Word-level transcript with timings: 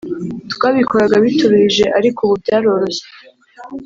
twabikoraga 0.53 1.15
bituruhije 1.23 1.85
ariko 1.97 2.19
ubu 2.25 2.35
byaroroshye 2.41 3.05